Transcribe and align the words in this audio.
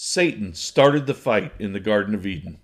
Satan 0.00 0.54
started 0.54 1.06
the 1.06 1.14
fight 1.14 1.50
in 1.58 1.72
the 1.72 1.80
Garden 1.80 2.14
of 2.14 2.24
Eden. 2.24 2.58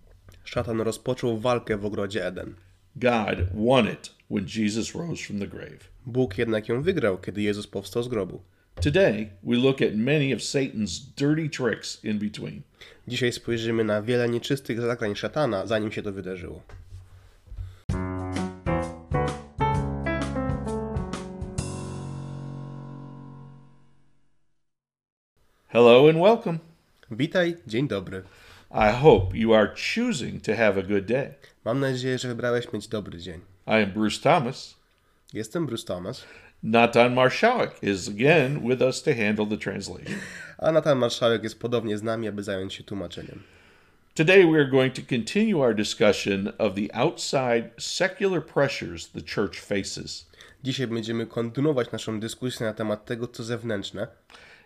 Szatan 0.45 0.81
rozpoczął 0.81 1.39
walkę 1.39 1.77
w 1.77 1.85
ogrodzie 1.85 2.27
Eden. 2.27 2.55
God 2.96 3.39
won 3.55 3.89
it 3.89 4.11
when 4.30 4.46
Jesus 4.57 4.95
rose 4.95 5.25
from 5.25 5.39
the 5.39 5.47
grave. 5.47 5.79
Bóg 6.07 6.39
jednak 6.39 6.69
ją 6.69 6.83
wygrał, 6.83 7.19
kiedy 7.19 7.43
Jezus 7.43 7.66
powstał 7.66 8.02
z 8.02 8.09
grobu. 8.09 8.43
Today, 8.83 9.30
we 9.43 9.57
look 9.57 9.83
at 9.83 9.95
many 9.95 10.34
of 10.34 10.43
Satan's 10.43 11.01
dirty 11.16 11.48
tricks 11.48 12.05
in 12.05 12.19
between. 12.19 12.62
Dzisiaj 13.09 13.33
spojrzymy 13.33 13.85
na 13.85 14.03
wiele 14.03 14.29
nieczystych 14.29 14.80
zagrań 14.80 15.14
szatana, 15.14 15.66
zanim 15.66 15.93
się 15.93 16.03
to 16.03 16.12
wydarzyło. 16.12 16.62
Hello 25.69 26.09
and 26.09 26.19
welcome. 26.19 26.73
Witaj, 27.16 27.56
dzień 27.66 27.88
dobry. 27.88 28.23
I 28.70 28.92
hope 29.02 29.36
you 29.36 29.54
are 29.54 29.74
choosing 29.95 30.42
to 30.42 30.56
have 30.56 30.80
a 30.80 30.82
good 30.82 31.04
day. 31.04 31.34
Mam 31.64 31.80
nadzieję, 31.80 32.18
że 32.18 32.28
wybrałeś 32.28 32.73
mieć 32.73 32.88
dobry 32.88 33.18
dzień. 33.18 33.40
I 33.66 33.70
am 33.70 33.92
Bruce 33.92 34.20
Thomas. 34.23 34.77
Jestem 35.32 35.66
Bruce 35.66 35.87
Thomas, 35.87 36.24
Natan 36.62 37.14
Marshalik 37.14 37.70
is 37.82 38.09
again 38.09 38.68
with 38.68 38.82
us 38.82 39.02
to 39.02 39.10
handle 39.14 39.46
the 39.46 39.56
translation. 39.56 40.14
a 40.59 40.73
Natan 40.73 40.98
Marszałek 40.98 41.42
jest 41.42 41.59
podobnie 41.59 41.98
z 41.98 42.02
nami, 42.02 42.28
aby 42.28 42.42
zająć 42.42 42.74
się 42.74 42.84
tłumaczeniem. 42.84 43.42
Today, 44.15 44.46
we 44.46 44.59
are 44.59 44.70
going 44.70 44.95
to 44.95 45.02
continue 45.09 45.62
our 45.62 45.74
discussion 45.74 46.52
of 46.59 46.74
the 46.74 46.96
outside 46.96 47.70
secular 47.78 48.46
pressures 48.46 49.10
the 49.10 49.20
church 49.34 49.60
faces. 49.60 50.26
Dzisiaj 50.65 50.87
będziemy 50.87 51.26
kontynuować 51.26 51.92
naszą 51.92 52.20
dyskusję 52.20 52.66
na 52.66 52.74
temat 52.74 53.04
tego, 53.04 53.28
co 53.28 53.45
zewnętrzne. 53.45 54.06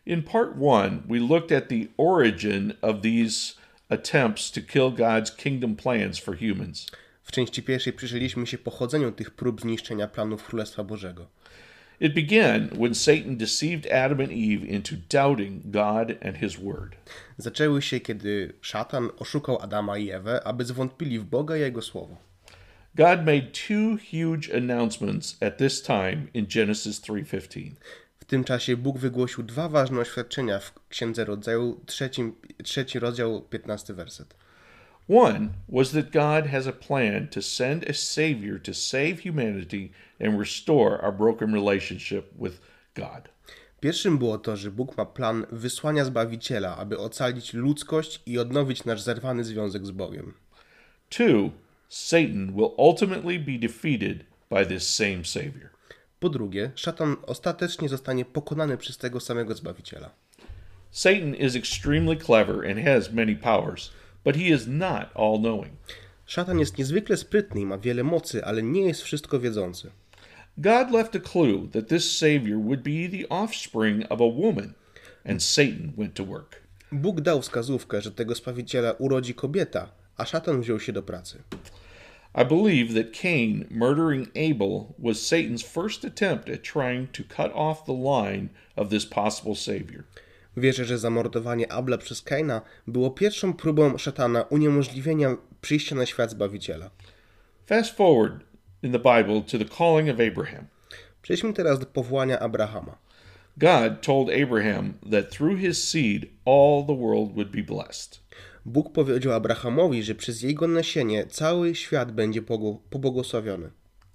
In 0.07 0.23
part 0.23 0.57
one, 0.59 1.03
we 1.09 1.19
looked 1.19 1.53
at 1.53 1.69
the 1.69 1.89
origin 1.97 2.75
of 2.83 3.03
these 3.03 3.55
attempts 3.91 4.51
to 4.51 4.61
kill 4.61 4.91
God's 4.91 5.31
kingdom 5.31 5.77
plans 5.77 6.19
for 6.19 6.37
humans. 6.37 6.87
W 7.23 7.33
części 7.33 7.63
pierwszej 7.63 7.93
przyjrzeliśmy 7.93 8.47
się 8.47 8.59
pochodzeniu 8.59 9.13
tych 9.13 9.31
prób 9.31 9.61
zniszczenia 9.61 10.09
planów 10.09 10.45
Królestwa 10.45 10.85
Bożego. 10.85 11.27
It 12.01 12.15
began 12.15 12.69
when 12.69 12.95
Satan 12.95 13.37
deceived 13.37 13.93
Adam 13.93 14.21
and 14.21 14.31
Eve 14.31 14.65
into 14.65 14.97
doubting 15.11 15.71
God 15.71 16.13
and 16.23 16.37
His 16.37 16.57
Word. 16.57 16.97
Zaczęły 17.39 17.83
się, 17.83 18.01
kiedy 18.01 18.53
szatan 18.61 19.11
oszukał 19.19 19.63
Adama 19.63 19.99
i 19.99 20.11
Ewę, 20.11 20.47
aby 20.47 20.65
zwątpili 20.65 21.19
w 21.19 21.25
Boga 21.25 21.57
i 21.57 21.61
Jego 21.61 21.83
Słowo. 21.83 22.17
God 22.95 23.19
made 23.27 23.53
two 23.53 23.97
huge 23.97 24.57
announcements 24.57 25.37
at 25.43 25.59
this 25.59 25.83
time 25.83 26.27
in 26.35 26.47
Genesis 26.55 27.01
3:15. 27.01 27.73
W 28.29 28.31
tym 28.31 28.45
czasie 28.45 28.77
Bóg 28.77 28.99
wygłosił 28.99 29.43
dwa 29.43 29.69
ważne 29.69 30.01
oświadczenia 30.01 30.59
w 30.59 30.73
Księdze 30.89 31.25
Rodzaju, 31.25 31.81
trzecim, 31.87 32.35
trzeci 32.65 32.99
rozdział, 32.99 33.43
15 33.43 33.95
werset. 33.95 34.35
One 35.09 35.49
was 35.69 35.91
that 35.91 36.11
God 36.11 36.51
has 36.51 36.67
a 36.67 36.73
plan 36.73 37.29
to 37.29 37.43
send 37.43 37.91
a 37.91 37.93
savior 37.93 38.63
to 38.63 38.75
save 38.75 39.15
humanity 39.23 39.91
and 40.21 40.41
restore 40.41 41.01
our 41.03 41.15
broken 41.15 41.55
relationship 41.55 42.25
with 42.43 42.61
God. 42.95 43.29
Pierwszym 43.81 44.19
było 44.19 44.39
to, 44.39 44.57
że 44.57 44.71
Bóg 44.71 44.97
ma 44.97 45.05
plan 45.05 45.47
wysłania 45.53 46.05
Zbawiciela, 46.05 46.77
aby 46.77 46.99
ocalić 46.99 47.55
ludzkość 47.55 48.23
i 48.27 48.39
odnowić 48.39 48.85
nasz 48.85 49.01
zerwany 49.01 49.45
związek 49.45 49.87
z 49.87 49.91
Bogiem. 49.91 50.35
Two, 51.09 51.51
Satan 51.89 52.53
will 52.53 52.71
ultimately 52.77 53.39
be 53.39 53.59
defeated 53.59 54.25
by 54.51 54.67
this 54.67 54.89
same 54.89 55.25
savior. 55.25 55.78
Po 56.21 56.29
drugie, 56.29 56.71
szatan 56.75 57.17
ostatecznie 57.27 57.89
zostanie 57.89 58.25
pokonany 58.25 58.77
przez 58.77 58.99
tego 58.99 59.21
samego 59.21 59.55
Zbawiciela. 59.55 60.11
Satan 60.91 61.35
is 61.35 61.57
extremely 61.57 62.17
clever 62.17 62.71
and 62.71 62.85
has 62.85 63.13
many 63.13 63.37
powers, 63.37 63.91
but 64.25 64.37
he 64.37 64.43
is 64.43 64.67
not 64.67 65.09
all 65.15 65.39
knowing. 65.39 65.73
Szatan 66.27 66.59
jest 66.59 66.79
niezwykle 66.79 67.17
sprytny 67.17 67.61
i 67.61 67.67
ma 67.67 67.79
wiele 67.79 68.05
mocy, 68.05 68.45
ale 68.45 68.63
nie 68.63 68.81
jest 68.81 69.03
wszystko 69.03 69.41
wiedzący. 69.41 69.91
God 70.59 70.91
left 70.91 71.17
a 71.17 71.21
clue 71.21 71.69
that 71.73 71.89
this 71.89 72.19
Savior 72.19 72.59
would 72.59 72.83
be 72.83 73.09
the 73.19 73.29
offspring 73.29 74.05
of 74.09 74.21
a 74.21 74.41
woman, 74.41 74.73
and 75.25 75.43
Satan 75.43 75.93
went 75.99 76.15
to 76.15 76.25
work. 76.25 76.63
Bóg 76.93 77.21
dał 77.21 77.43
wskazówkę, 77.43 78.03
że 78.03 78.13
tego 78.13 78.35
Zbawiciela 78.35 78.93
urodzi 78.93 79.35
kobieta, 79.35 79.89
a 80.17 80.25
szatan 80.25 80.61
wziął 80.61 80.81
się 80.81 80.93
do 80.93 81.03
pracy. 81.03 81.43
I 82.39 82.45
believe 82.45 82.95
that 82.95 83.13
Cain 83.13 83.67
murdering 83.69 84.29
Abel 84.37 84.95
was 84.97 85.21
Satan's 85.21 85.61
first 85.61 86.05
attempt 86.05 86.49
at 86.49 86.63
trying 86.63 87.09
to 87.09 87.25
cut 87.25 87.53
off 87.53 87.85
the 87.85 87.93
line 87.93 88.51
of 88.77 88.91
this 88.91 89.05
possible 89.05 89.57
Savior. 89.57 90.05
Wierzę, 90.57 90.85
że 90.85 90.99
zamordowanie 90.99 91.73
Abla 91.73 91.99
przez 91.99 92.23
Kaina 92.23 92.63
było 92.87 93.11
pierwszą 93.11 93.53
próbą 93.53 93.99
szatana 93.99 94.43
uniemożliwienia 94.43 95.37
przyjścia 95.61 95.97
na 95.97 96.07
świat 96.07 96.31
Zbawiciela. 96.31 96.91
Fast 97.67 97.97
forward 97.97 98.45
in 98.83 98.93
the 98.93 98.99
Bible 98.99 99.43
to 99.43 99.59
the 99.59 99.77
calling 99.77 100.09
of 100.09 100.21
Abraham. 100.21 100.67
Przejdźmy 101.23 101.53
teraz 101.53 101.79
do 101.79 101.87
powołania 101.87 102.39
Abrahama. 102.39 102.99
God 103.57 104.03
told 104.03 104.31
Abraham 104.31 104.95
that 105.11 105.31
through 105.31 105.59
his 105.61 105.89
seed 105.89 106.29
all 106.45 106.87
the 106.87 106.95
world 106.95 107.35
would 107.35 107.51
be 107.51 107.63
blessed. 107.63 108.21
Bóg 108.69 108.93
powiedział 108.93 109.33
Abrahamowi, 109.33 110.03
że 110.03 110.15
przez 110.15 110.43
jego 110.43 110.69
nasienie 110.69 111.27
cały 111.27 111.75
świat 111.75 112.13
będzie 112.13 112.43
pobłogosławiony. 112.91 113.71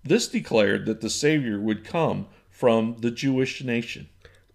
This 0.08 0.30
declared 0.30 0.86
that 0.86 1.00
the 1.00 1.10
Savior 1.10 1.60
would 1.60 1.88
come 1.92 2.24
from 2.50 2.96
the 3.02 3.28
Jewish 3.28 3.64
nation. 3.64 4.06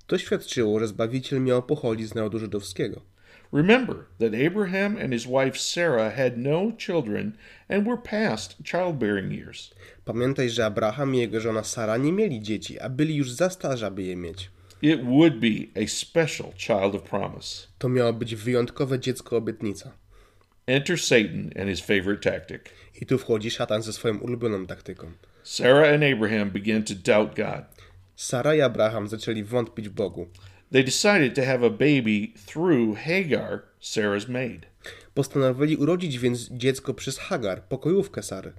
To 0.07 0.19
świadczyło, 0.19 0.81
że 0.81 0.89
Zbawiciel 0.89 1.41
miał 1.41 1.63
pochodzić 1.63 2.09
z 2.09 2.15
narodu 2.15 2.39
żydowskiego. 2.39 3.01
Remember 3.53 3.97
that 4.19 4.33
Abraham 4.47 4.97
and 4.97 5.13
his 5.13 5.27
wife 5.27 5.59
Sarah 5.59 6.15
had 6.15 6.37
no 6.37 6.73
children 6.79 7.33
and 7.69 7.87
were 7.87 7.97
past 7.97 8.57
childbearing 8.65 9.33
years. 9.33 9.75
Pamiętaj, 10.05 10.51
że 10.51 10.67
Abraham 10.67 11.15
i 11.15 11.19
jego 11.19 11.41
żona 11.41 11.65
Sara 11.65 11.97
nie 11.97 12.13
mieli 12.13 12.41
dzieci, 12.41 12.81
a 12.81 12.89
byli 12.89 13.17
już 13.17 13.33
za 13.33 13.51
starzy, 13.51 13.87
aby 13.87 14.03
je 14.03 14.17
mieć. 14.17 14.51
It 14.83 15.01
would 15.05 15.41
be 15.41 15.67
a 15.75 15.87
special 15.87 16.53
child 16.57 16.95
of 16.95 17.03
promise. 17.03 17.67
To 17.79 17.89
miało 17.89 18.13
być 18.13 18.35
wyjątkowe 18.35 18.99
dziecko 18.99 19.37
obietnica. 19.37 19.93
Enter 20.67 20.99
Satan 20.99 21.51
and 21.61 21.69
his 21.69 21.81
favorite 21.81 22.31
tactic. 22.31 22.63
I 23.01 23.07
tu 23.07 23.19
wchodzi 23.19 23.51
szatan 23.51 23.83
ze 23.83 23.93
swoją 23.93 24.19
ulubioną 24.19 24.67
taktyką. 24.67 25.13
Sarah 25.43 25.95
and 25.95 26.05
Abraham 26.05 26.51
began 26.51 26.83
to 26.83 26.95
doubt 26.95 27.37
God. 27.37 27.65
Sara 28.17 28.55
i 28.55 28.61
Abraham 28.61 29.09
zaczęli 29.09 29.45
wątpić 29.45 29.89
w 29.89 29.93
Bogu. 29.93 30.27
They 30.73 30.85
decided 30.85 31.35
to 31.35 31.45
have 31.45 31.67
a 31.67 31.71
baby 31.71 32.33
through 32.47 32.99
Hagar, 32.99 33.63
Sarah's 33.81 34.29
maid. 34.29 34.67
Postanowili 35.15 35.77
urodzić 35.77 36.19
więc 36.19 36.49
dziecko 36.51 36.95
przez 36.95 37.19
Hagar, 37.19 37.63
pokojówkę 37.63 38.23
Sary. 38.23 38.53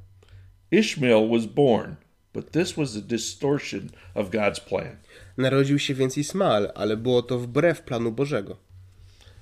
Ishmael 0.71 1.29
was 1.29 1.45
born, 1.45 1.95
but 2.33 2.51
this 2.51 2.77
was 2.77 2.95
a 2.95 3.01
distortion 3.01 3.89
of 4.15 4.29
God's 4.29 4.59
plan. 4.59 4.97
Narodził 5.37 5.79
się 5.79 5.93
więc 5.93 6.17
Ismael, 6.17 6.71
ale 6.75 6.97
było 6.97 7.21
to 7.21 7.39
wbrew 7.39 7.81
planu 7.81 8.11
Bożego. 8.11 8.57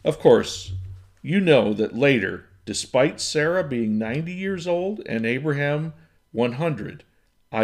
Of 0.04 0.26
course, 0.26 0.72
you 1.24 1.42
know 1.42 1.78
that 1.78 1.94
later, 1.94 2.44
despite 2.66 3.20
Sarah 3.20 3.70
being 3.70 4.00
90 4.00 4.30
years 4.30 4.68
old 4.68 5.00
and 5.10 5.26
Abraham 5.26 5.92
100, 6.34 7.04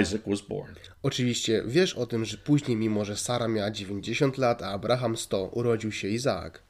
Isaac 0.01 0.22
was 0.28 0.41
born. 0.41 0.75
Oczywiście 1.03 1.63
wiesz 1.67 1.94
o 1.94 2.06
tym, 2.06 2.25
że 2.25 2.38
później, 2.38 2.78
mimo 2.78 3.06
że 3.06 3.17
Sara 3.17 3.47
miała 3.47 3.72
90 3.72 4.38
lat, 4.38 4.62
a 4.62 4.67
Abraham 4.67 5.17
100, 5.17 5.45
urodził 5.45 5.91
się 5.91 6.07
Izaak. 6.07 6.62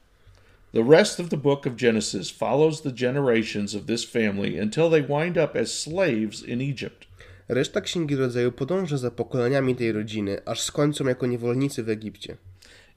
The 0.73 0.83
rest 0.83 1.19
of 1.19 1.29
the 1.29 1.37
book 1.37 1.67
of 1.67 1.75
Genesis 1.75 2.31
follows 2.31 2.81
the 2.81 2.91
generations 2.91 3.75
of 3.75 3.85
this 3.85 4.03
family 4.03 4.59
until 4.59 4.89
they 4.89 5.03
wind 5.03 5.37
up 5.37 5.59
as 5.59 5.79
slaves 5.79 6.43
in 6.43 6.61
Egypt. 6.61 7.05
Reszta 7.47 7.81
Księgi 7.81 8.15
Rodzaju 8.15 8.51
podąża 8.51 8.97
za 8.97 9.11
pokoleniami 9.11 9.75
tej 9.75 9.91
rodziny, 9.91 10.45
aż 10.45 10.61
skończą 10.61 11.07
jako 11.07 11.27
niewolnicy 11.27 11.83
w 11.83 11.89
Egipcie. 11.89 12.37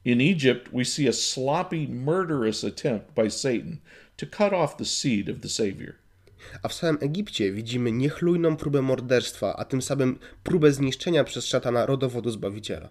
In 0.04 0.20
Egypt, 0.20 0.69
we 0.72 0.84
see 0.84 1.08
a 1.08 1.12
sloppy, 1.12 1.88
murderous 1.88 2.64
attempt 2.64 3.14
by 3.14 3.31
Satan 3.31 3.76
to 4.16 4.26
cut 4.26 4.52
off 4.52 4.76
the 4.76 4.84
seed 4.84 5.28
of 5.28 5.40
the 5.40 5.48
Savior. 5.48 5.94
A 6.62 6.69
w 6.69 6.75
samym 6.75 6.98
Egipcie 7.00 7.52
widzimy 7.52 7.93
niechlujną 7.93 8.56
próbę 8.56 8.82
morderstwa, 8.82 9.56
a 9.56 9.64
tym 9.64 9.82
samym 9.82 10.19
próbę 10.44 10.72
zniszczenia 10.72 11.25
przez 11.25 11.46
szatana 11.46 11.87
rodowodu 11.87 12.31
Zbawiciela. 12.31 12.88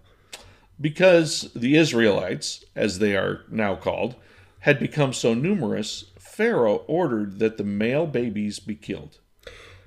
Because 0.78 1.48
the 1.60 1.80
Israelites, 1.82 2.66
as 2.74 2.98
they 2.98 3.18
are 3.18 3.36
now 3.48 3.76
called, 3.76 4.14
had 4.60 4.78
become 4.78 5.14
so 5.14 5.34
numerous, 5.34 6.12
Pharaoh 6.20 6.84
ordered 6.86 7.38
that 7.38 7.56
the 7.56 7.64
male 7.64 8.06
babies 8.06 8.60
be 8.60 8.74
killed. 8.74 9.25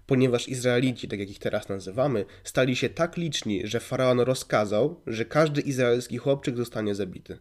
Ponieważ 0.09 0.47
Izraelici, 0.47 1.07
tak 1.07 1.19
jak 1.19 1.29
ich 1.29 1.39
teraz 1.39 1.69
nazywamy, 1.69 2.25
stali 2.43 2.75
się 2.75 2.89
tak 2.89 3.17
liczni, 3.17 3.61
że 3.67 3.79
faraon 3.79 4.19
rozkazał, 4.19 5.01
że 5.07 5.25
każdy 5.25 5.61
izraelski 5.61 6.17
chłopczyk 6.17 6.57
zostanie 6.57 6.95
zabity. 6.95 7.37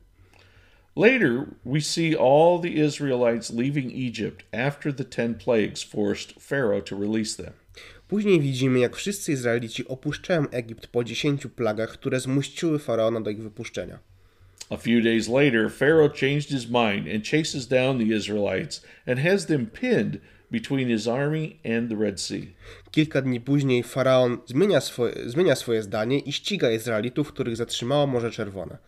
Later, 0.96 1.44
we 1.64 1.80
see 1.80 2.16
all 2.16 2.60
the 2.62 2.68
Israelites 2.68 3.50
leaving 3.50 3.92
Egypt 3.92 4.44
after 4.52 4.94
the 4.94 5.04
ten 5.04 5.34
plagues 5.34 5.82
forced 5.82 6.32
Pharaoh 6.40 6.84
to 6.84 6.98
release 7.00 7.36
them. 7.36 7.52
Później 8.08 8.40
widzimy, 8.40 8.78
jak 8.78 8.96
wszyscy 8.96 9.32
Izraelici 9.32 9.88
opuszczają 9.88 10.50
Egipt 10.50 10.86
po 10.86 11.04
dziesięciu 11.04 11.48
plagach, 11.48 11.90
które 11.90 12.20
zmuściły 12.20 12.78
faraona 12.78 13.20
do 13.20 13.30
ich 13.30 13.42
wypuszczenia. 13.42 13.98
A 14.70 14.76
few 14.76 15.02
days 15.04 15.28
later, 15.28 15.70
Pharaoh 15.70 16.12
changed 16.20 16.48
his 16.48 16.66
mind 16.66 17.14
and 17.14 17.24
chases 17.30 17.66
down 17.66 17.98
the 17.98 18.14
Israelites 18.14 18.84
and 19.06 19.18
has 19.18 19.46
them 19.46 19.66
pinned 19.66 20.18
between 20.50 20.88
his 20.88 21.08
army 21.08 21.60
and 21.78 21.90
the 21.90 21.96
Red 21.96 22.20
Sea. 22.20 22.54
Kilka 22.90 23.22
dni 23.22 23.40
później 23.40 23.82
faraon 23.82 24.38
zmienia 24.46 24.80
swoje, 24.80 25.30
zmienia 25.30 25.56
swoje 25.56 25.82
zdanie 25.82 26.18
i 26.18 26.32
ściga 26.32 26.70
Izraelitów, 26.70 27.32
których 27.32 27.56
zatrzymało 27.56 28.06
Morze 28.06 28.30
Czerwone. 28.30 28.78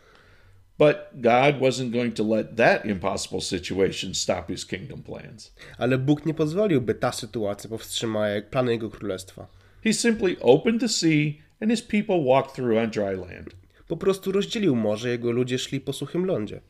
But 0.79 0.97
God 1.15 1.61
wasn't 1.61 1.91
going 1.91 2.15
to 2.15 2.25
let 2.25 2.57
that 2.57 2.87
impossible 2.87 3.41
situation 3.41 4.15
stop 4.15 4.49
his 4.49 4.67
kingdom 4.67 5.03
plans. 5.03 5.55
Ale 5.79 5.99
Bóg 5.99 6.27
nie 6.27 6.35
pozwolił, 6.35 6.81
by 6.81 6.95
ta 6.95 7.13
sytuacja 7.13 7.71
powstrzymała 7.71 8.27
plany 8.51 8.73
Jego 8.73 8.91
Królestwa. 8.91 9.47
He 9.85 9.93
simply 9.93 10.37
opened 10.41 10.81
the 10.81 10.89
sea 10.89 11.33
and 11.61 11.71
his 11.71 11.83
people 11.83 12.25
walked 12.25 12.55
through 12.55 12.79
on 12.79 12.91
dry 12.91 13.17
land. 13.17 13.51
Po 13.89 13.97
prostu 13.97 14.33
rozdzielił 14.33 14.77
morze, 14.77 15.09
jego 15.09 15.31
ludzie 15.31 15.59
szli 15.59 15.81
po 15.81 15.93
suchym 15.93 16.27
lądzie. 16.27 16.61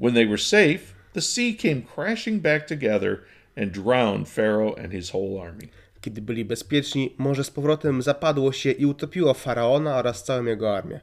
When 0.00 0.14
they 0.14 0.26
were 0.26 0.38
safe, 0.38 0.78
the 1.12 1.20
sea 1.20 1.52
came 1.62 1.82
crashing 1.94 2.42
back 2.42 2.68
together 2.68 3.18
and 3.56 3.70
drowned 3.72 4.28
Pharaoh 4.28 4.74
and 4.78 4.92
his 4.92 5.14
whole 5.14 5.42
army. 5.42 5.68
Kiedy 6.00 6.22
byli 6.22 6.44
bezpieczni, 6.44 7.14
morze 7.18 7.44
z 7.44 7.50
powrotem 7.50 8.02
zapadło 8.02 8.52
się 8.52 8.70
i 8.70 8.86
utopiło 8.86 9.34
faraona 9.34 9.96
oraz 9.96 10.24
całą 10.24 10.44
jego 10.44 10.76
armię. 10.76 11.00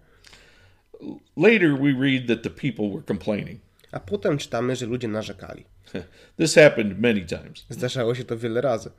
Later, 1.38 1.78
we 1.78 1.94
read 2.02 2.28
that 2.28 2.44
the 2.44 2.50
people 2.50 2.90
were 2.90 3.04
complaining. 3.08 3.60
A 3.92 4.00
potem 4.00 4.38
czytamy, 4.38 4.76
że 4.76 4.86
ludzie 4.86 5.08
narzekali. 5.08 5.66
This 6.38 6.56
happened 6.56 7.00
many 7.00 7.22
times. 7.22 7.66
Zdarzało 7.70 8.16
się 8.16 8.24
to 8.24 8.38
wiele 8.38 8.62
razy. 8.62 8.90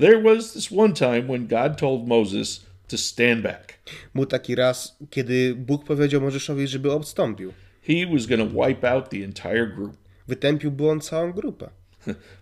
There 0.00 0.22
was 0.22 0.52
this 0.52 0.72
one 0.72 0.94
time 0.94 1.22
when 1.22 1.46
God 1.46 1.78
told 1.78 2.06
Moses 2.06 2.66
to 2.88 2.98
stand 2.98 3.42
back. 3.42 3.78
Był 4.14 4.26
taki 4.26 4.54
raz, 4.54 4.96
kiedy 5.10 5.54
Bóg 5.54 5.84
powiedział 5.84 6.20
Mojżeszowi, 6.20 6.66
żeby 6.66 6.92
odstąpił. 6.92 7.52
He 7.86 8.06
was 8.12 8.26
going 8.26 8.52
to 8.52 8.66
wipe 8.66 8.90
out 8.90 9.08
the 9.10 9.16
entire 9.16 9.66
group. 9.66 9.96
Wytępiłby 10.28 10.90
on 10.90 11.00
całą 11.00 11.32
grupę. 11.32 11.70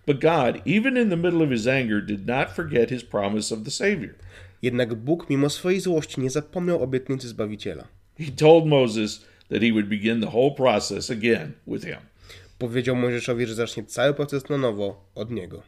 But 0.05 0.19
God, 0.19 0.61
even 0.65 0.97
in 0.97 1.09
the 1.09 1.17
middle 1.17 1.41
of 1.43 1.51
his 1.51 1.67
anger, 1.67 2.01
did 2.01 2.27
not 2.27 2.55
forget 2.55 2.89
his 2.89 3.03
promise 3.03 3.53
of 3.53 3.63
the 3.63 3.71
Savior. 3.71 4.15
Jednak 4.61 4.95
Bóg, 4.95 5.29
mimo 5.29 5.49
swojej 5.49 5.79
złości, 5.79 6.21
nie 6.21 6.29
zapomniał 6.29 6.83
obietnicy 6.83 7.27
Zbawiciela. 7.27 7.87
He 8.19 8.31
told 8.31 8.65
Moses 8.65 9.25
that 9.49 9.61
he 9.61 9.71
would 9.71 9.89
begin 9.89 10.21
the 10.21 10.29
whole 10.29 10.51
process 10.51 11.11
again 11.11 11.53
with 11.67 11.83
him. 11.83 11.99
Powiedział 12.57 12.95
Mojżeszowi, 12.95 13.45
że 13.45 13.55
zacznie 13.55 13.83
cały 13.83 14.13
proces 14.13 14.49
na 14.49 14.57
nowo 14.57 15.05
od 15.15 15.31
niego. 15.31 15.63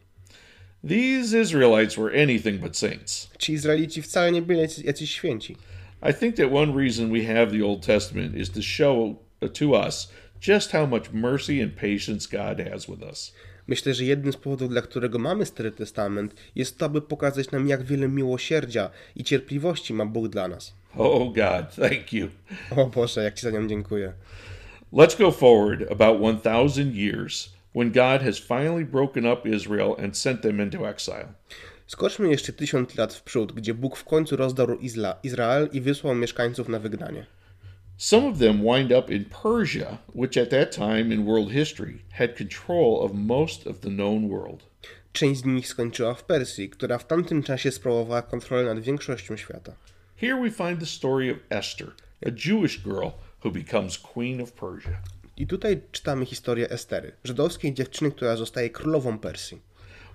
These 0.87 1.41
Israelites 1.41 1.95
were 1.95 2.23
anything 2.23 2.61
but 2.61 2.77
saints. 2.77 3.29
Ci 3.37 3.53
Izraelici 3.53 4.01
wcale 4.01 4.31
nie 4.31 4.41
byli 4.41 4.59
jacyś, 4.83 5.11
święci. 5.11 5.55
I 6.09 6.13
think 6.13 6.35
that 6.35 6.53
one 6.53 6.73
reason 6.73 7.11
we 7.11 7.23
have 7.23 7.51
the 7.51 7.65
Old 7.65 7.85
Testament 7.85 8.35
is 8.35 8.49
to 8.49 8.61
show 8.61 9.15
to 9.53 9.73
us 9.87 10.07
just 10.39 10.71
how 10.71 10.87
much 10.87 11.11
mercy 11.11 11.61
and 11.61 11.75
patience 11.75 12.27
God 12.27 12.59
has 12.59 12.87
with 12.87 13.03
us. 13.03 13.33
Myślę, 13.69 13.93
że 13.93 14.05
jednym 14.05 14.33
z 14.33 14.37
powodów, 14.37 14.69
dla 14.69 14.81
którego 14.81 15.19
mamy 15.19 15.45
Stary 15.45 15.71
Testament, 15.71 16.35
jest 16.55 16.77
to, 16.77 16.85
aby 16.85 17.01
pokazać 17.01 17.51
nam, 17.51 17.67
jak 17.67 17.83
wiele 17.83 18.07
miłosierdzia 18.07 18.89
i 19.15 19.23
cierpliwości 19.23 19.93
ma 19.93 20.05
Bóg 20.05 20.27
dla 20.27 20.47
nas. 20.47 20.73
Oh 20.97 21.25
God, 21.25 21.75
thank 21.75 22.13
you. 22.13 22.27
O 22.75 22.85
Boże, 22.85 23.23
jak 23.23 23.33
Ci 23.33 23.41
za 23.41 23.51
nią 23.51 23.67
dziękuję. 23.67 24.13
Let's 24.93 25.17
go 25.17 25.31
forward 25.31 25.91
about 25.91 26.43
1000 26.43 26.95
years 26.95 27.49
when 27.75 27.91
God 27.91 28.21
has 28.21 28.39
finally 28.39 28.85
broken 28.85 29.25
up 29.25 29.49
Israel 29.49 29.95
and 30.03 30.17
sent 30.17 30.41
them 30.41 30.61
into 30.61 30.89
exile. 30.89 31.27
Skoczmy 31.87 32.29
jeszcze 32.29 32.53
tysiąc 32.53 32.95
lat 32.97 33.13
w 33.13 33.23
przód, 33.23 33.51
gdzie 33.51 33.73
Bóg 33.73 33.97
w 33.97 34.03
końcu 34.03 34.35
rozdarł 34.35 34.77
Izla, 34.77 35.19
Izrael 35.23 35.69
i 35.71 35.81
wysłał 35.81 36.15
mieszkańców 36.15 36.69
na 36.69 36.79
wygnanie. 36.79 37.25
Some 38.01 38.23
of 38.23 38.39
them 38.39 38.63
wind 38.63 38.93
up 38.93 39.11
in 39.11 39.25
Persia, 39.25 39.97
which 40.13 40.37
at 40.37 40.49
that 40.51 40.71
time 40.71 41.11
in 41.11 41.25
world 41.25 41.51
history 41.51 42.05
had 42.11 42.37
control 42.37 43.01
of 43.01 43.13
most 43.13 43.67
of 43.67 43.81
the 43.81 43.89
known 43.89 44.29
world. 44.29 44.63
Część 45.13 45.41
z 45.41 45.45
nich 45.45 45.67
skończyła 45.67 46.13
w 46.13 46.23
Persji, 46.23 46.69
która 46.69 46.97
w 46.97 47.07
tamtym 47.07 47.43
czasie 47.43 47.71
sprawowała 47.71 48.21
kontrolę 48.21 48.75
nad 48.75 48.83
większością 48.83 49.37
świata. 49.37 49.75
Here 50.15 50.41
we 50.41 50.51
find 50.51 50.79
the 50.79 50.85
story 50.85 51.31
of 51.31 51.37
Esther, 51.49 51.87
a 52.25 52.29
Jewish 52.29 52.83
girl 52.83 53.09
who 53.43 53.51
becomes 53.51 53.97
queen 53.97 54.41
of 54.41 54.51
Persia. 54.51 55.01
I 55.37 55.47
tutaj 55.47 55.81
czytamy 55.91 56.25
historię 56.25 56.69
Estery, 56.69 57.11
żydowskiej 57.23 57.73
dziewczyny, 57.73 58.11
która 58.11 58.35
zostaje 58.35 58.69
królową 58.69 59.19
Persji. 59.19 59.61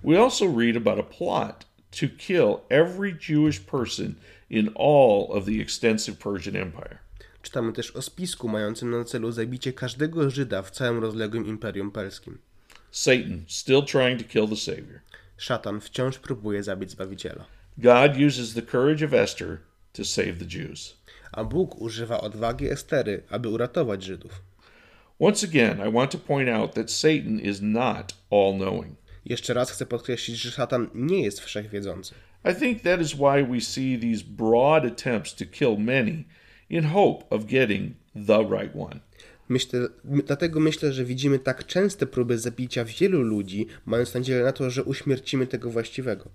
We 0.03 0.19
also 0.19 0.45
read 0.59 0.77
about 0.77 0.99
a 0.99 1.17
plot 1.17 1.65
to 1.99 2.07
kill 2.17 2.57
every 2.69 3.17
Jewish 3.29 3.59
person 3.59 4.15
in 4.49 4.69
all 4.75 5.37
of 5.37 5.45
the 5.45 5.61
extensive 5.61 6.17
Persian 6.17 6.55
Empire. 6.55 7.04
Czytamy 7.41 7.73
też 7.73 7.91
o 7.91 8.01
spisku 8.01 8.47
mającym 8.47 8.91
na 8.91 9.03
celu 9.03 9.31
zabicie 9.31 9.73
każdego 9.73 10.29
Żyda 10.29 10.61
w 10.61 10.71
całym 10.71 11.01
rozległym 11.01 11.45
imperium 11.45 11.91
perskim. 11.91 12.37
Satan 12.91 13.43
still 13.47 13.83
trying 13.83 14.23
to 14.23 14.29
kill 14.29 14.49
the 14.49 14.55
Savior. 14.55 14.99
Szatan 15.37 15.81
wciąż 15.81 16.19
próbuje 16.19 16.63
zabić 16.63 16.91
Zbawiciela. 16.91 17.45
God 17.77 18.11
uses 18.27 18.53
the 18.53 18.61
courage 18.61 19.05
of 19.05 19.13
Esther 19.13 19.57
to 19.93 20.05
save 20.05 20.33
the 20.33 20.59
Jews. 20.59 20.97
A 21.31 21.43
Bóg 21.43 21.81
używa 21.81 22.21
odwagi 22.21 22.69
Estery, 22.69 23.23
aby 23.29 23.49
uratować 23.49 24.03
Żydów. 24.03 24.41
Once 25.19 25.47
again, 25.47 25.79
I 25.89 25.91
want 25.91 26.11
to 26.11 26.17
point 26.17 26.49
out 26.49 26.73
that 26.73 26.91
Satan 26.91 27.39
is 27.39 27.61
not 27.61 28.13
all 28.31 28.53
knowing. 28.53 28.95
Jeszcze 29.25 29.53
raz 29.53 29.71
chcę 29.71 29.85
podkreślić, 29.85 30.37
że 30.37 30.51
szatan 30.51 30.89
nie 30.93 31.21
jest 31.21 31.39
wszechwiedzący. 31.39 32.15
I 32.51 32.55
think 32.55 32.81
that 32.81 33.01
is 33.01 33.13
why 33.13 33.43
we 33.43 33.61
see 33.61 33.99
these 33.99 34.23
broad 34.23 34.85
attempts 34.85 35.35
to 35.35 35.45
kill 35.45 35.77
many 35.77 36.23
in 36.69 36.83
hope 36.83 37.25
of 37.29 37.45
getting 37.45 37.93
the 38.27 38.39
right 38.39 38.75
one. 38.75 38.99
Myślę, 39.49 39.87
my- 40.03 40.23
dlatego 40.23 40.59
myślę, 40.59 40.93
że 40.93 41.05
widzimy 41.05 41.39
tak 41.39 41.65
częste 41.65 42.05
próby 42.05 42.37
zabicia 42.37 42.85
wielu 42.85 43.21
ludzi, 43.21 43.67
mając 43.85 44.13
nadzieję 44.13 44.43
na 44.43 44.51
to, 44.51 44.69
że 44.69 44.83
uśmiercimy 44.83 45.47
tego 45.47 45.69
właściwego. 45.71 46.29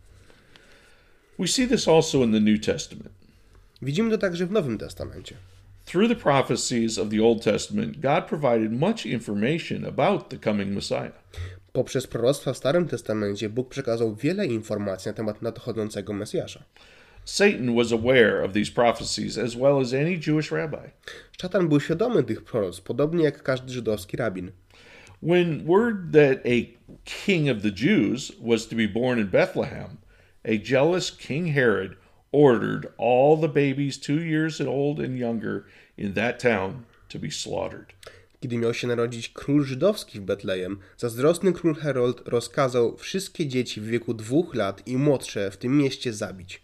We 1.39 1.49
see 1.49 1.69
this 1.69 1.89
also 1.89 2.25
in 2.25 2.33
the 2.33 2.41
New 2.41 2.61
Testament. 2.67 3.11
Widzimy 3.83 4.11
to 4.11 4.19
także 4.19 4.47
w 4.47 4.51
Nowym 4.51 4.79
Testamencie. 4.79 5.37
Through 5.85 6.09
the 6.09 6.17
prophecies 6.17 6.99
of 6.99 7.09
the 7.09 7.23
Old 7.25 7.43
Testament, 7.45 8.01
God 8.01 8.25
provided 8.25 8.73
much 8.73 9.07
information 9.07 9.85
about 9.85 10.29
the 10.29 10.39
coming 10.39 10.75
Messiah. 10.75 11.13
Poprzez 11.73 12.07
proroctwa 12.07 12.53
w 12.53 12.57
Starym 12.57 12.89
Testamencie 12.89 13.49
Bóg 13.49 13.69
przekazał 13.69 14.15
wiele 14.15 14.47
informacji 14.47 15.09
na 15.09 15.13
temat 15.13 15.43
nadchodzącego 15.43 16.13
Mesjasza. 16.13 16.65
Satan 17.25 17.75
was 17.75 17.93
aware 17.93 18.45
of 18.45 18.53
these 18.53 18.73
prophecies 18.73 19.39
as 19.39 19.57
well 19.57 19.81
as 19.81 19.95
any 19.95 20.19
Jewish 20.27 20.51
rabbi. 20.53 20.91
Szatan 21.39 21.69
był 21.69 21.81
świadomy 21.81 22.25
tych 22.25 22.45
proroctw, 22.45 22.83
podobnie 22.83 23.25
jak 23.25 23.43
każdy 23.43 23.73
żydowski 23.73 24.17
rabin. 24.17 24.53
When 25.23 25.65
word 25.67 26.13
that 26.13 26.39
a 26.47 26.67
king 27.05 27.51
of 27.51 27.63
the 27.63 27.71
Jews 27.71 28.33
was 28.41 28.67
to 28.69 28.77
be 28.77 28.89
born 28.89 29.19
in 29.19 29.27
Bethlehem, 29.27 29.99
a 30.45 30.57
jealous 30.57 31.11
King 31.11 31.55
Herod 31.55 31.97
ordered 32.33 32.93
all 32.99 33.37
the 33.37 33.49
babies 33.49 33.99
two 33.99 34.21
years 34.21 34.61
old 34.61 35.01
and 35.01 35.19
younger 35.19 35.65
in 35.99 36.15
that 36.15 36.39
town 36.39 36.85
to 37.09 37.19
be 37.19 37.31
slaughtered. 37.31 37.93
Kiedy 38.41 38.59
miał 38.59 38.75
się 38.75 38.87
narodzić 38.87 39.29
król 39.29 39.65
żydowski 39.65 40.21
w 40.21 40.23
Betlejem, 40.23 40.79
zazdrosny 40.97 41.53
król 41.53 41.75
Herold 41.75 42.29
rozkazał 42.29 42.97
wszystkie 42.97 43.47
dzieci 43.47 43.81
w 43.81 43.87
wieku 43.87 44.15
dwóch 44.15 44.55
lat 44.55 44.89
i 44.89 44.97
młodsze 44.97 45.51
w 45.51 45.57
tym 45.57 45.79
mieście 45.79 46.13
zabić. 46.13 46.63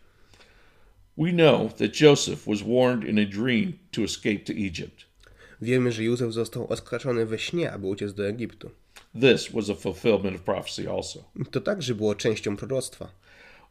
We 1.16 1.32
know 1.32 1.68
that 1.78 2.00
Joseph 2.00 2.46
was 2.46 2.62
warned 2.62 3.04
in 3.04 3.18
a 3.18 3.26
dream 3.26 3.78
to 3.92 4.02
escape 4.02 4.44
to 4.44 4.52
Egypt. 4.52 5.06
Wiemy, 5.60 5.92
że 5.92 6.04
Józef 6.04 6.32
został 6.32 6.66
oskarżony 6.72 7.26
we 7.26 7.38
śnie, 7.38 7.72
aby 7.72 7.86
uciec 7.86 8.14
do 8.14 8.28
Egiptu. 8.28 8.70
This 9.20 9.48
was 9.48 9.70
a 9.70 9.74
fulfillment 9.74 10.36
of 10.36 10.42
prophecy 10.42 10.90
also. 10.90 11.24
To 11.50 11.60
także 11.60 11.94
było 11.94 12.14
częścią 12.14 12.56
proroctwa. 12.56 13.08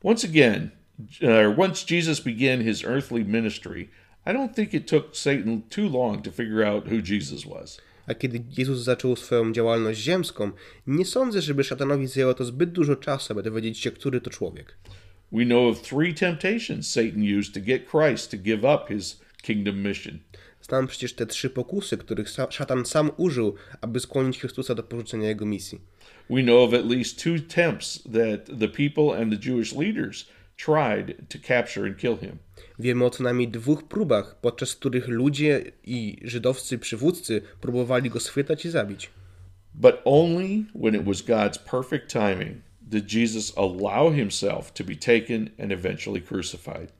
Once 0.03 0.27
again, 0.27 0.69
uh, 0.99 1.59
once 1.59 1.95
Jesus 1.95 2.19
began 2.19 2.63
his 2.63 2.83
earthly 2.83 3.25
ministry, 3.25 3.89
I 4.25 4.33
don't 4.33 4.55
think 4.55 4.73
it 4.73 4.87
took 4.87 5.15
Satan 5.15 5.61
too 5.69 5.89
long 5.89 6.23
to 6.23 6.31
figure 6.31 6.67
out 6.67 6.87
who 6.87 7.13
Jesus 7.13 7.43
was. 7.43 7.81
A 8.07 8.13
kiedy 8.13 8.43
Jezus 8.57 8.83
zaczął 8.83 9.15
swoją 9.15 9.53
działalność 9.53 9.99
ziemską, 9.99 10.51
nie 10.87 11.05
sądzę, 11.05 11.41
żeby 11.41 11.63
szatanowi 11.63 12.07
zajęło 12.07 12.33
to 12.33 12.45
zbyt 12.45 12.71
dużo 12.71 12.95
czasu, 12.95 13.33
aby 13.33 13.43
dowiedzieć 13.43 13.79
się, 13.79 13.91
który 13.91 14.21
to 14.21 14.29
człowiek. 14.29 14.77
We 15.31 15.45
know 15.45 15.69
of 15.69 15.81
three 15.81 16.13
temptations 16.13 16.87
Satan 16.87 17.23
used 17.23 17.53
to 17.53 17.59
get 17.59 17.89
Christ 17.89 18.31
to 18.31 18.37
give 18.37 18.63
up 18.63 18.93
his 18.93 19.21
kingdom 19.41 19.83
mission. 19.83 20.19
Znam 20.61 20.87
przecież 20.87 21.13
te 21.13 21.25
trzy 21.25 21.49
pokusy, 21.49 21.97
których 21.97 22.29
szatan 22.49 22.85
sam 22.85 23.11
użył, 23.17 23.55
aby 23.81 23.99
skłonić 23.99 24.39
Chrystusa 24.39 24.75
do 24.75 24.83
porzucenia 24.83 25.27
jego 25.27 25.45
misji. 25.45 25.81
We 26.29 26.43
know 26.43 26.69
of 26.69 26.73
at 26.73 26.85
least 26.85 27.23
two 27.23 27.35
attempts 27.35 28.03
that 28.03 28.59
the 28.59 28.67
people 28.67 29.21
and 29.21 29.33
the 29.33 29.49
Jewish 29.49 29.75
leaders 29.75 30.25
tried 30.57 31.15
to 31.29 31.39
capture 31.47 31.85
and 31.85 31.97
kill 31.97 32.17
him. 32.17 32.37
Wiemy 32.79 33.05
o 33.05 33.09
co 33.09 33.23
najmniej 33.23 33.47
dwóch 33.47 33.83
próbach, 33.83 34.35
podczas 34.41 34.75
których 34.75 35.07
ludzie 35.07 35.71
i 35.83 36.17
żydowscy 36.23 36.77
przywódcy 36.77 37.41
próbowali 37.61 38.09
go 38.09 38.19
schwytać 38.19 38.65
i 38.65 38.69
zabić. 38.69 39.09
But 39.73 39.95
only 40.05 40.63
when 40.75 40.95
it 40.95 41.03
was 41.05 41.21
God's 41.21 41.57
perfect 41.57 42.11
timing 42.13 42.57
did 42.95 43.13
Jesus 43.13 43.57
allow 43.57 44.15
himself 44.15 44.73
to 44.73 44.83
be 44.83 44.95
taken 44.95 45.49
and 45.59 45.71
eventually 45.71 46.21
crucified. 46.21 46.91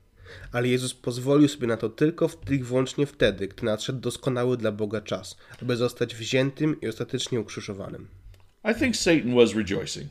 Ale 0.52 0.68
Jezus 0.68 0.94
pozwolił 0.94 1.48
sobie 1.48 1.66
na 1.66 1.76
to 1.76 1.88
tylko 1.88 2.28
w, 2.28 2.36
tylko 2.36 2.64
wyłącznie 2.64 3.06
wtedy, 3.06 3.48
gdy 3.48 3.64
nadszedł 3.64 4.00
doskonały 4.00 4.56
dla 4.56 4.72
Boga 4.72 5.00
czas, 5.00 5.36
aby 5.62 5.76
zostać 5.76 6.14
wziętym 6.14 6.80
i 6.80 6.88
ostatecznie 6.88 7.40
ukrzyżowanym. 7.40 8.08
I 8.70 8.74
think 8.74 8.96
Satan 8.96 9.34
was 9.34 9.54
rejoicing. 9.54 10.06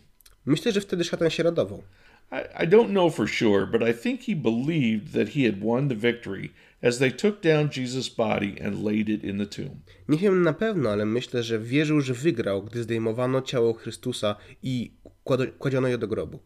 Myślę, 0.45 0.71
że 0.71 0.81
wtedy 0.81 1.03
szatan 1.03 1.29
się 1.29 1.43
radował. 1.43 1.83
I, 2.31 2.63
I 2.63 2.67
don't 2.67 2.89
know 2.89 3.15
for 3.15 3.29
sure, 3.29 3.67
but 3.67 3.81
I 3.81 3.93
think 3.93 4.21
he 4.21 4.35
believed 4.35 5.13
that 5.13 5.29
he 5.29 5.45
had 5.45 5.59
won 5.59 5.89
the 5.89 5.95
victory 5.95 6.49
as 6.81 6.97
they 6.97 7.11
took 7.11 7.41
down 7.41 7.69
Jesus' 7.69 8.09
body 8.09 8.55
and 8.65 8.83
laid 8.83 9.09
it 9.09 9.23
in 9.23 9.37
the 9.37 9.45
tomb. 9.45 9.75
Nie 10.09 10.17
wiem 10.17 10.43
na 10.43 10.53
pewno, 10.53 10.89
ale 10.89 11.05
myślę, 11.05 11.43
że 11.43 11.59
wierzył, 11.59 12.01
że 12.01 12.13
wygrał, 12.13 12.63
gdy 12.63 12.83
zdejmowano 12.83 13.41
ciało 13.41 13.73
Chrystusa 13.73 14.35
i 14.63 14.91
kładziono 15.59 15.87
je 15.87 15.97
do 15.97 16.07
grobu. 16.07 16.39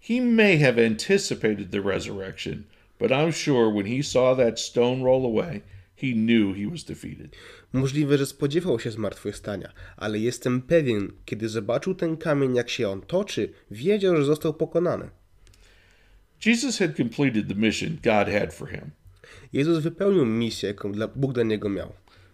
He 0.00 0.20
may 0.20 0.58
have 0.58 0.86
anticipated 0.86 1.70
the 1.70 1.80
resurrection, 1.80 2.64
but 2.98 3.10
I'm 3.10 3.32
sure 3.32 3.70
when 3.70 3.86
he 3.86 4.02
saw 4.02 4.36
that 4.36 4.60
stone 4.60 5.02
roll 5.02 5.26
away, 5.26 5.62
he 5.96 6.14
knew 6.14 6.54
he 6.54 6.66
was 6.66 6.84
defeated. 6.84 7.36
Możliwe, 7.72 8.18
że 8.18 8.26
spodziewał 8.26 8.80
się 8.80 8.90
zmartwychwstania, 8.90 9.72
ale 9.96 10.18
jestem 10.18 10.62
pewien, 10.62 11.12
kiedy 11.24 11.48
zobaczył 11.48 11.94
ten 11.94 12.16
kamień, 12.16 12.54
jak 12.54 12.70
się 12.70 12.88
on 12.88 13.00
toczy, 13.00 13.52
wiedział, 13.70 14.16
że 14.16 14.24
został 14.24 14.54
pokonany. 14.54 15.10
Jesus 16.46 16.78
had 16.78 16.96
completed 16.96 17.48
the 17.48 17.54
mission 17.54 17.98
God 18.02 18.28
had 18.28 18.54
for 18.54 18.68
him. 18.68 18.90
Jezus 19.52 19.78
wypełnił 19.78 20.26
misję, 20.26 20.68
jaką 20.68 20.92
dla, 20.92 21.08
Bóg 21.08 21.32
dla 21.32 21.42
niego 21.42 21.68
miał. 21.68 21.92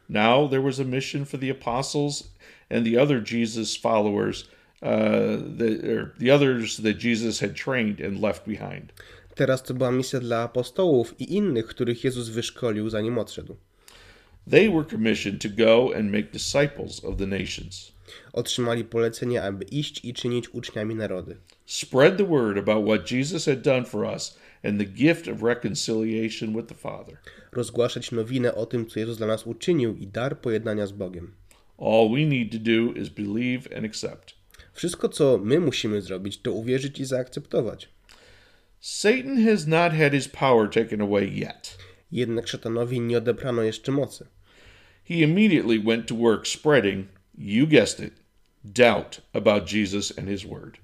Now 0.08 0.50
there 0.50 0.62
was 0.62 0.80
a 0.80 0.84
mission 0.84 1.24
for 1.24 1.40
the 1.40 1.50
apostles 1.50 2.34
and 2.70 2.86
the 2.86 3.02
other 3.02 3.22
Jesus 3.32 3.76
followers, 3.76 4.48
the, 4.80 5.99
or 5.99 6.14
the 6.18 6.30
others 6.30 6.76
that 6.76 6.99
Jesus 6.99 7.40
had 7.40 7.54
trained 7.54 8.00
and 8.00 8.21
left 8.21 8.47
behind. 8.47 8.92
Teraz 9.35 9.62
to 9.62 9.75
była 9.75 9.92
misja 9.92 10.21
dla 10.21 10.42
apostołów 10.42 11.21
i 11.21 11.35
innych, 11.35 11.66
których 11.66 12.04
Jezus 12.04 12.28
wyszkolił, 12.28 12.90
zanim 12.90 13.18
odszedł. 13.18 13.56
They 14.50 14.71
were 14.71 14.85
commissioned 14.85 15.42
to 15.42 15.49
go 15.49 15.92
and 15.97 16.12
make 16.12 16.30
disciples 16.33 17.04
of 17.04 17.16
the 17.16 17.26
nations. 17.26 17.92
Otrzymali 18.33 18.85
polecenie, 18.85 19.42
aby 19.42 19.64
iść 19.64 20.04
i 20.04 20.14
czynić 20.14 20.49
uczniami 20.49 20.95
narody. 20.95 21.37
Spread 21.66 22.16
the 22.16 22.26
word 22.26 22.59
about 22.59 22.87
what 22.87 23.11
Jesus 23.11 23.47
had 23.47 23.62
done 23.62 23.85
for 23.85 24.04
us 24.04 24.38
and 24.64 24.78
the 24.78 24.85
gift 24.85 25.28
of 25.28 25.42
reconciliation 25.42 26.56
with 26.56 26.66
the 26.66 26.75
Father. 26.75 27.16
Rozgłaszać 27.52 28.12
nowinę 28.12 28.54
o 28.54 28.66
tym, 28.66 28.87
co 28.87 29.00
Jezus 29.00 29.18
dla 29.18 29.26
nas 29.26 29.47
uczynił 29.47 29.97
i 29.97 30.06
dar 30.06 30.40
pojednania 30.40 30.87
z 30.87 30.92
Bogiem. 30.92 31.35
All 31.78 32.09
we 32.11 32.26
need 32.26 32.52
to 32.52 32.59
do 32.59 33.00
is 33.00 33.09
believe 33.09 33.76
and 33.76 33.87
accept. 33.87 34.35
Wszystko, 34.76 35.09
co 35.09 35.38
my 35.38 35.61
musimy 35.61 36.02
zrobić, 36.02 36.38
to 36.38 36.52
uwierzyć 36.52 37.00
i 37.00 37.04
zaakceptować. 37.04 37.88
Satan 38.80 39.45
has 39.45 39.66
not 39.66 39.92
had 39.92 40.12
his 40.12 40.28
power 40.28 40.71
taken 40.71 41.00
away 41.00 41.26
yet. 41.26 41.78
Jednak 42.12 42.49
szatanowi 42.49 43.00
nie 43.00 43.18
odebrano 43.18 43.62
jeszcze 43.62 43.92
mocy. 43.92 44.26
He 45.09 45.14
immediately 45.14 45.78
went 45.78 46.09
to 46.09 46.14
work 46.14 46.49
spreading, 46.49 47.06
you 47.38 47.66
guessed 47.66 48.06
it, 48.06 48.12
doubt 48.64 49.21
about 49.33 49.73
Jesus 49.73 50.18
and 50.18 50.28
his 50.28 50.45
word. 50.45 50.78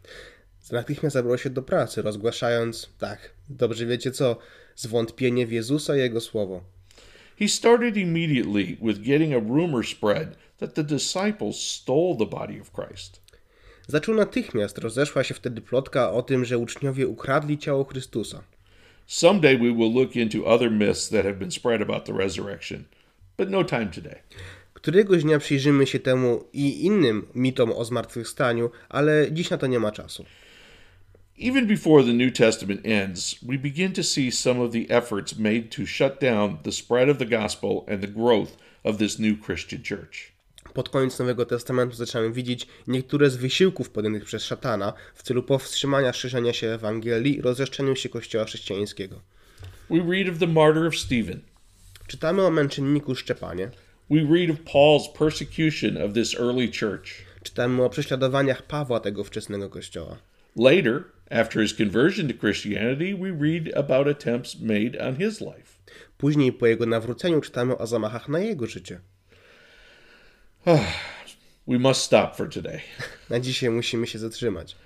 Natychmiast 0.72 1.14
zabrał 1.14 1.38
się 1.38 1.50
do 1.50 1.62
pracy, 1.62 2.02
rozgłaszając, 2.02 2.88
tak, 2.98 3.34
dobrze 3.48 3.86
wiecie 3.86 4.10
co, 4.10 4.38
zwątpienie 4.76 5.46
w 5.46 5.52
Jezusa 5.52 5.96
i 5.96 5.98
Jego 5.98 6.20
słowo. 6.20 6.62
He 7.38 7.48
started 7.48 7.96
immediately 7.96 8.76
with 8.82 9.00
getting 9.00 9.34
a 9.34 9.54
rumor 9.54 9.86
spread 9.86 10.36
that 10.58 10.74
the 10.74 10.84
disciples 10.84 11.56
stole 11.56 12.16
the 12.18 12.26
body 12.26 12.60
of 12.60 12.72
Christ. 12.72 13.21
Zaczął 13.86 14.14
natychmiast, 14.14 14.78
rozeszła 14.78 15.24
się 15.24 15.34
wtedy 15.34 15.60
plotka 15.60 16.10
o 16.10 16.22
tym, 16.22 16.44
że 16.44 16.58
uczniowie 16.58 17.06
ukradli 17.06 17.58
ciało 17.58 17.84
Chrystusa. 17.84 18.42
Someday 19.06 19.58
we 19.58 19.72
will 19.72 19.92
look 19.94 20.16
into 20.16 20.44
other 20.44 20.70
myths 20.70 21.08
that 21.08 21.24
have 21.24 21.34
been 21.34 21.50
spread 21.50 21.82
about 21.82 22.04
the 22.04 22.12
resurrection, 22.12 22.84
but 23.38 23.50
no 23.50 23.64
time 23.64 23.86
today. 23.86 24.16
Któregoś 24.74 25.22
dnia 25.22 25.38
przyjrzymy 25.38 25.86
się 25.86 25.98
temu 25.98 26.44
i 26.52 26.84
innym 26.84 27.26
mitom 27.34 27.72
o 27.72 27.84
zmartwychwstaniu, 27.84 28.70
ale 28.88 29.32
dziś 29.32 29.50
na 29.50 29.58
to 29.58 29.66
nie 29.66 29.80
ma 29.80 29.92
czasu. 29.92 30.24
Even 31.38 31.66
before 31.66 32.04
the 32.04 32.12
New 32.12 32.32
Testament 32.32 32.80
ends, 32.84 33.36
we 33.42 33.58
begin 33.58 33.92
to 33.92 34.02
see 34.02 34.32
some 34.32 34.60
of 34.60 34.72
the 34.72 34.86
efforts 34.88 35.38
made 35.38 35.62
to 35.62 35.86
shut 35.86 36.20
down 36.20 36.58
the 36.62 36.72
spread 36.72 37.08
of 37.08 37.18
the 37.18 37.26
gospel 37.26 37.84
and 37.88 38.00
the 38.00 38.06
growth 38.06 38.56
of 38.84 38.98
this 38.98 39.18
new 39.18 39.36
Christian 39.36 39.82
church. 39.82 40.31
Pod 40.74 40.88
koniec 40.88 41.18
Nowego 41.18 41.46
Testamentu 41.46 41.96
zaczynamy 41.96 42.32
widzieć 42.32 42.66
niektóre 42.86 43.30
z 43.30 43.36
wysiłków 43.36 43.90
podjętych 43.90 44.24
przez 44.24 44.44
szatana 44.44 44.92
w 45.14 45.22
celu 45.22 45.42
powstrzymania 45.42 46.12
szerzenia 46.12 46.52
się 46.52 46.66
Ewangelii 46.66 47.38
i 47.38 47.42
rozrzeszczeniu 47.42 47.96
się 47.96 48.08
Kościoła 48.08 48.44
chrześcijańskiego. 48.44 49.20
We 49.90 49.98
read 50.12 50.28
of 50.32 50.38
the 50.38 50.46
martyr 50.46 50.86
of 50.86 50.96
Stephen. 50.96 51.40
Czytamy 52.06 52.42
o 52.42 52.50
męczenniku 52.50 53.14
Szczepanie, 53.14 53.70
We 54.10 54.20
read 54.20 54.50
of 54.50 54.56
Paul's 54.74 55.18
persecution 55.18 55.96
of 55.96 56.12
this 56.12 56.34
early 56.34 56.68
church. 56.80 57.08
czytamy 57.42 57.84
o 57.84 57.90
prześladowaniach 57.90 58.62
Pawła 58.62 59.00
tego 59.00 59.24
wczesnego 59.24 59.68
Kościoła. 59.68 60.18
Later, 60.56 61.04
after 61.30 61.62
his 61.62 61.76
conversion 61.76 62.28
to 62.28 62.34
Christianity, 62.40 63.16
we 63.16 63.30
read 63.46 63.76
about 63.76 64.08
attempts 64.08 64.60
made 64.60 65.08
on 65.08 65.16
his 65.16 65.40
life. 65.40 65.72
Później 66.18 66.52
po 66.52 66.66
jego 66.66 66.86
nawróceniu 66.86 67.40
czytamy 67.40 67.78
o 67.78 67.86
zamachach 67.86 68.28
na 68.28 68.40
jego 68.40 68.66
życie. 68.66 69.00
We 71.66 71.78
must 71.78 72.02
stop 72.02 72.36
for 72.36 72.48
today. 72.48 72.80
Na 73.30 73.40
dzisiaj 73.40 73.70
musimy 73.70 74.06
się 74.06 74.18
zatrzymać. 74.18 74.76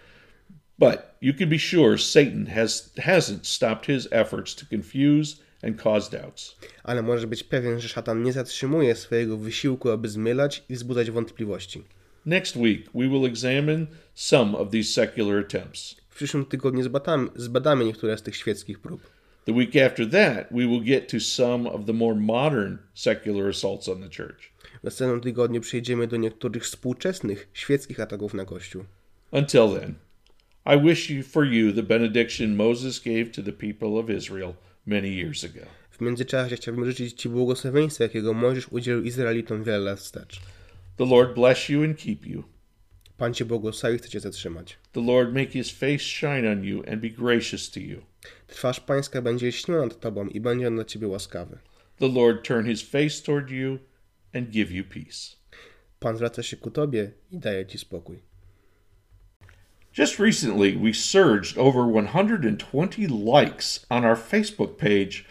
But 0.78 0.98
you 1.20 1.34
can 1.34 1.48
be 1.48 1.58
sure 1.58 1.98
Satan 1.98 2.46
has 2.46 2.92
hasn't 2.96 3.46
stopped 3.46 3.86
his 3.86 4.08
efforts 4.10 4.54
to 4.54 4.66
confuse 4.70 5.36
and 5.62 5.82
cause 5.82 6.10
doubts. 6.10 6.56
Ale 6.84 7.02
możesz 7.02 7.26
być 7.26 7.44
pewien, 7.44 7.80
że 7.80 7.88
szatan 7.88 8.22
nie 8.22 8.32
zatrzymuje 8.32 8.96
swojego 8.96 9.36
wysiłku, 9.36 9.90
aby 9.90 10.08
zmylać 10.08 10.64
i 10.68 10.74
wzbudzać 10.74 11.10
wątpliwości. 11.10 11.82
Next 12.26 12.56
week, 12.56 12.84
we 12.94 13.08
will 13.08 13.26
examine 13.26 13.86
some 14.14 14.58
of 14.58 14.70
these 14.70 14.92
secular 14.92 15.44
attempts. 15.44 15.96
W 16.08 16.14
przyszłym 16.16 16.44
tygodniu 16.44 16.82
zbadamy, 16.82 17.28
zbadamy 17.36 17.84
niektóre 17.84 18.18
z 18.18 18.22
tych 18.22 18.36
świeckich 18.36 18.80
prób. 18.80 19.10
The 19.44 19.52
week 19.52 19.76
after 19.76 20.10
that, 20.10 20.46
we 20.50 20.66
will 20.66 20.84
get 20.84 21.08
to 21.10 21.20
some 21.20 21.70
of 21.70 21.86
the 21.86 21.92
more 21.92 22.14
modern 22.14 22.78
secular 22.94 23.48
assaults 23.48 23.88
on 23.88 24.00
the 24.02 24.08
church. 24.08 24.55
W 24.80 24.84
następnym 24.84 25.20
tygodniu 25.20 25.60
przejdziemy 25.60 26.06
do 26.06 26.16
niektórych 26.16 26.64
współczesnych 26.64 27.48
świeckich 27.52 28.00
ataków 28.00 28.34
na 28.34 28.44
Kościół. 28.44 28.84
Until 29.32 29.80
then, 29.80 29.94
I 30.66 30.88
wish 30.88 31.10
you 31.10 31.22
for 31.22 31.44
you 31.44 31.72
the 31.72 31.82
benediction 31.82 32.56
Moses 32.56 33.00
gave 33.00 33.30
to 33.30 33.42
the 33.42 33.52
people 33.52 33.88
of 33.88 34.10
Israel 34.10 34.54
many 34.86 35.08
years 35.08 35.44
ago. 35.44 35.66
W 35.90 36.00
międzyczasie 36.00 36.56
chciałbym 36.56 36.84
życzyć 36.84 37.12
Ci 37.12 37.28
błogosławieństwa, 37.28 38.04
jakiego 38.04 38.34
Mojżesz 38.34 38.68
udzielił 38.68 39.02
Izraelitom 39.02 39.64
wiele 39.64 39.78
lat 39.78 39.98
wstecz. 39.98 40.40
The 40.96 41.04
Lord 41.04 41.34
bless 41.34 41.68
you 41.68 41.82
and 41.82 41.98
keep 41.98 42.26
you. 42.26 42.42
Pan 43.16 43.34
Cię 43.34 43.44
błogosławi, 43.44 43.98
chce 43.98 44.08
Cię 44.08 44.20
zatrzymać. 44.20 44.78
The 44.92 45.00
Lord 45.00 45.34
make 45.34 45.50
his 45.50 45.70
face 45.70 45.98
shine 45.98 46.52
on 46.52 46.64
you 46.64 46.82
and 46.92 47.00
be 47.00 47.10
gracious 47.10 47.70
to 47.70 47.80
you. 47.80 48.02
Twarz 48.46 48.80
Pańska 48.80 49.22
będzie 49.22 49.52
śniła 49.52 49.86
nad 49.86 50.00
Tobą 50.00 50.28
i 50.28 50.40
będzie 50.40 50.68
on 50.68 50.74
dla 50.74 50.84
Ciebie 50.84 51.08
łaskawy. 51.08 51.58
The 51.98 52.08
Lord 52.08 52.44
turn 52.48 52.66
his 52.66 52.82
face 52.82 53.22
toward 53.22 53.50
you 53.50 53.78
and 54.36 54.50
give 54.50 54.74
you 54.74 54.84
peace. 54.84 55.36
Pan 56.00 56.16
zwraca 56.16 56.42
się 56.42 56.56
ku 56.56 56.70
Tobie 56.70 57.10
i 57.30 57.38
daje 57.38 57.66
Ci 57.66 57.78
spokój. 57.78 58.18
Just 59.98 60.18
recently, 60.18 60.72
we 60.72 60.94
surged 60.94 61.58
over 61.58 61.86
120 61.86 63.06
likes 63.06 63.86
on 63.90 64.04
our 64.04 64.16
Facebook 64.16 64.76
page, 64.76 65.24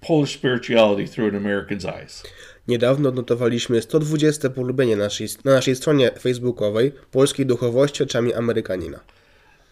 Polish 0.00 0.34
Spirituality 0.34 1.08
Through 1.08 1.34
an 1.34 1.46
American's 1.46 1.84
Eyes. 1.84 2.22
Niedawno 2.68 3.08
odnotowaliśmy 3.08 3.82
120 3.82 4.50
polubienie 4.50 4.96
naszej, 4.96 5.28
na 5.44 5.52
naszej 5.52 5.76
stronie 5.76 6.10
facebookowej 6.20 6.92
Polskiej 7.10 7.46
Duchowości 7.46 8.02
oczami 8.02 8.34
Amerykanina. 8.34 9.00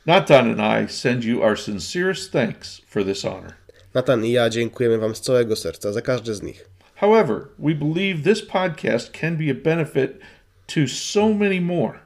Natan 0.07 0.61
and 0.61 0.85
I 0.85 0.93
send 0.93 1.25
you 1.25 1.43
our 1.43 1.59
sincerest 1.59 2.33
thanks 2.33 2.81
for 2.87 3.05
this 3.05 3.23
honor. 3.23 3.53
Natan 3.95 4.25
i 4.25 4.33
ja 4.33 4.51
dziękujemy 4.51 4.99
Wam 4.99 5.15
z 5.15 5.21
całego 5.21 5.57
serca 5.57 5.93
za 5.93 6.01
każdy 6.03 6.35
z 6.35 6.43
nich. 6.43 6.70
However, 7.01 7.49
we 7.59 7.75
believe 7.75 8.23
this 8.25 8.47
podcast 8.47 9.13
can 9.13 9.37
be 9.37 9.51
a 9.51 9.55
benefit 9.55 10.21
to 10.67 10.87
so 10.89 11.35
many 11.35 11.61
more, 11.61 11.99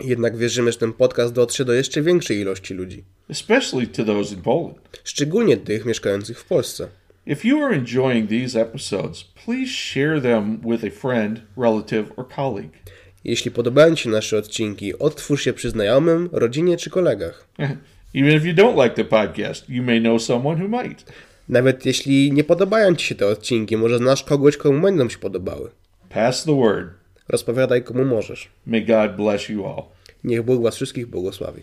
Jednak 0.00 0.36
wierzymy, 0.36 0.72
że 0.72 0.78
ten 0.78 0.92
podcast 0.92 1.34
dotrze 1.34 1.64
do 1.64 1.72
jeszcze 1.72 2.02
większej 2.02 2.38
ilości 2.38 2.74
ludzi, 2.74 3.04
especially 3.30 3.86
to 3.86 4.04
those 4.04 4.34
in 4.34 4.42
Poland. 4.42 5.00
szczególnie 5.04 5.56
tych 5.56 5.84
mieszkających 5.84 6.40
w 6.40 6.44
Polsce. 6.44 6.88
If 7.26 7.48
you 7.48 7.64
are 7.64 7.76
enjoying 7.76 8.30
these 8.30 8.60
episodes, 8.60 9.24
please 9.24 9.72
share 9.72 10.20
them 10.20 10.58
with 10.58 10.84
a 10.84 11.00
friend, 11.00 11.40
relative, 11.56 12.04
or 12.16 12.28
colleague. 12.28 12.72
Jeśli 13.24 13.50
podobają 13.50 13.94
Ci 13.94 14.08
nasze 14.08 14.38
odcinki, 14.38 14.98
odtwórz 14.98 15.46
je 15.46 15.52
przy 15.52 15.70
znajomym, 15.70 16.28
rodzinie 16.32 16.76
czy 16.76 16.90
kolegach. 16.90 17.48
Even 18.14 18.36
if 18.36 18.46
you 18.46 18.54
don't 18.54 18.84
like 18.84 18.94
the 18.96 19.04
podcast, 19.04 19.68
you 19.68 19.82
may 19.82 20.00
know 20.00 20.22
someone 20.22 20.62
who 20.62 20.68
might. 20.68 21.04
Nawet 21.50 21.86
jeśli 21.86 22.32
nie 22.32 22.44
podobają 22.44 22.94
Ci 22.94 23.06
się 23.06 23.14
te 23.14 23.26
odcinki, 23.26 23.76
może 23.76 23.98
znasz 23.98 24.24
kogoś, 24.24 24.56
komu 24.56 24.80
będą 24.80 25.08
się 25.08 25.18
podobały. 25.18 25.70
Pass 26.08 26.44
the 26.44 26.56
word. 26.56 26.88
Rozpowiadaj 27.28 27.84
komu 27.84 28.04
możesz. 28.04 28.48
May 28.66 28.86
God 28.86 29.16
bless 29.16 29.48
you 29.48 29.66
all. 29.66 29.82
Niech 30.24 30.42
Bóg 30.42 30.62
Was 30.62 30.76
wszystkich 30.76 31.06
błogosławi. 31.06 31.62